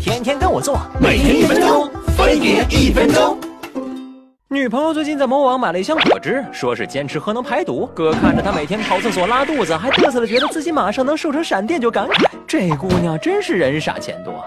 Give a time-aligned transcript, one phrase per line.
[0.00, 3.38] 天天跟我做，每天一分钟，分别一分钟。
[4.48, 7.86] 女朋友最近在某网买了一箱果汁，说是坚持喝能排毒。
[7.94, 14.42] 哥看着她每天跑厕所拉肚子，还嘚瑟的觉得自己马上能瘦成闪电，就感慨这姑娘真是人傻钱多。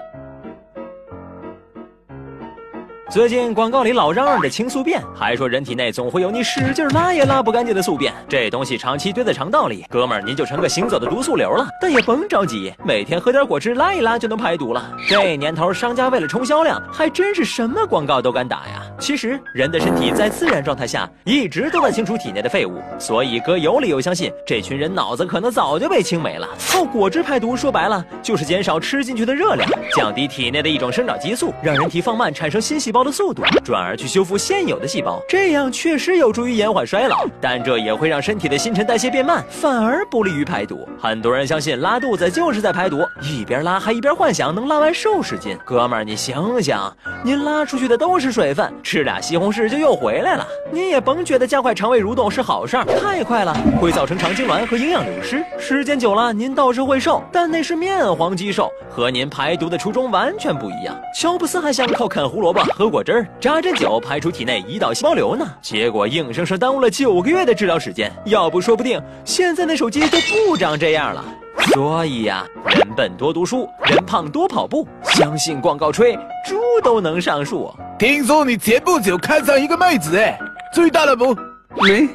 [3.10, 11.68] 最近广告里老嚷嚷着清宿便，还说人体内总会有你使劲拉也拉不干净的宿便，这东西长期堆在肠道里，哥们儿您就成个行走的毒素瘤了。
[11.80, 14.90] 但也甭着急，每天喝点果汁拉一拉就能排毒了。
[15.06, 18.82] 这年头，商家为了冲销量，还真是什么广告都敢打呀。
[19.04, 26.48] 其实人的身体在自然状态下一直都在清除体内的废物，所以哥有理由相信这群人脑子可能早就被清没了。
[26.70, 35.22] 靠果汁排毒，说白了就是减少吃进去的热量，降低体内的一种生长激素，让人体放慢产生新细胞的速度，转而去修复现有的细胞。
[35.28, 40.88] 这样确实有助于延缓衰老，但这也会让身体的新陈代谢变慢，反而不利于排毒。
[40.98, 45.58] 很多人相信拉肚子就是在排毒，一边拉还一边幻想能拉完瘦十斤。
[45.62, 46.74] 哥们儿，你醒醒，
[47.22, 48.72] 您拉出去的都是水分。
[48.94, 60.96] 吃俩西红柿就又回来了，你也甭觉得加快肠胃蠕动是好事儿，太快了会造成肠痉挛和营养流失，时间久了您倒是会瘦，但那是面黄肌瘦，和您排毒的初衷完全不一样。
[61.12, 71.24] 乔布斯还想靠啃胡萝卜、喝果汁、扎针灸排出体内胰岛细胞瘤呢，结果硬生生耽误了九个月的治疗时间，要不说不定现在那手机都不长这样了。
[71.72, 76.14] 所以呀，人笨多读书，人胖多跑步，相信广告吹，
[76.46, 77.72] 猪都能上树。
[77.96, 80.36] 听说你前不久看上一个妹子，哎，
[80.72, 81.34] 追到了不？
[81.80, 82.08] 没，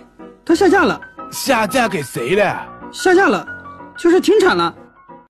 [0.45, 0.99] 她下架了。
[1.31, 2.67] 下架给谁了？
[2.91, 3.45] 下架了，
[3.97, 4.73] 就是停产了。